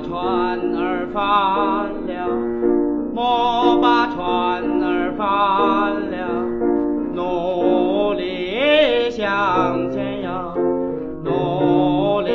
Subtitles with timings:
[0.00, 1.22] 船儿翻
[2.06, 2.28] 了，
[3.12, 5.26] 莫把船儿翻
[6.10, 6.16] 了，
[7.14, 10.30] 努力向前游，
[11.24, 12.30] 努力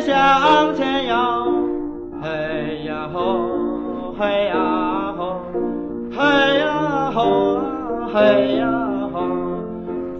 [0.00, 1.14] 向前游，
[2.20, 3.18] 嘿呀吼，
[4.18, 5.40] 嘿呀吼，
[6.10, 6.18] 嘿
[6.58, 7.60] 呀吼，
[8.12, 8.66] 嘿呀
[9.12, 9.20] 吼，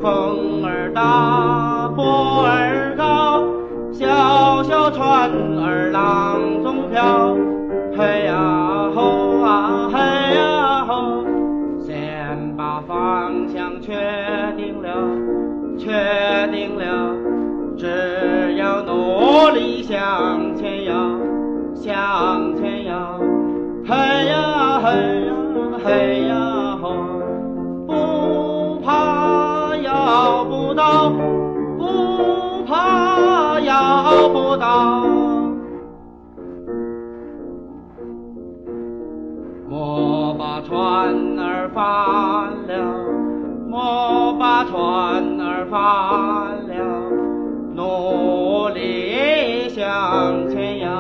[0.01, 1.03] 风儿大，
[7.95, 9.99] 嘿呀吼啊，嘿
[10.35, 11.25] 呀吼，
[11.79, 13.93] 先把方向确
[14.57, 14.89] 定了，
[15.79, 15.93] 确
[16.51, 17.15] 定了，
[17.77, 20.95] 只要努力向前呀，
[21.75, 23.19] 向前呀，
[23.87, 23.95] 嘿
[24.27, 24.91] 呀嘿
[25.27, 25.35] 呀
[25.85, 26.95] 嘿呀吼，
[27.87, 31.11] 不怕要不到，
[31.77, 35.12] 不怕要不到。
[40.53, 41.83] 把船儿翻
[42.67, 42.73] 了，
[43.71, 45.81] 莫把船儿翻
[46.69, 46.75] 了，
[47.75, 50.91] 努力向前游，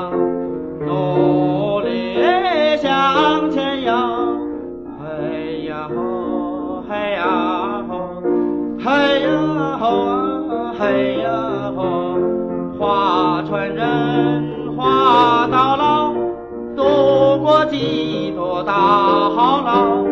[0.86, 2.16] 努力
[2.78, 3.92] 向前游，
[4.98, 8.22] 嘿呀吼，嘿呀吼，
[8.78, 11.28] 嘿呀吼啊，嘿呀
[11.76, 12.16] 吼，
[12.78, 15.41] 划船人划。
[17.72, 18.74] 几多大
[19.30, 20.04] 好浪，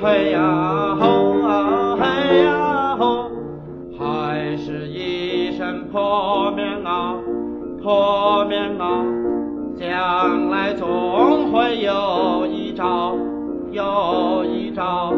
[0.00, 3.28] 嘿呀吼啊，嘿呀吼，
[3.98, 7.16] 还是一身破棉袄，
[7.82, 9.04] 破棉袄，
[9.76, 13.16] 将来总会有一朝，
[13.72, 15.12] 有一朝，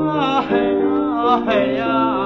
[0.00, 2.21] 啊嘿呀嘿呀。